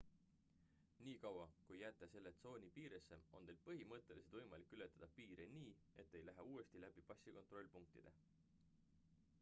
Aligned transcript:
nii 1.07 1.17
kaua 1.25 1.43
kui 1.67 1.75
jääte 1.81 2.07
selle 2.13 2.31
tsooni 2.37 2.69
piiresse 2.77 3.19
on 3.39 3.45
teil 3.49 3.59
põhimõtteliselt 3.67 4.33
võimalik 4.37 4.73
ületada 4.79 5.11
piire 5.19 5.47
nii 5.59 5.77
et 6.05 6.11
te 6.15 6.21
ei 6.23 6.27
lähe 6.31 6.49
uuesti 6.55 6.83
läbi 6.87 7.07
passikontrollpunktide 7.13 8.15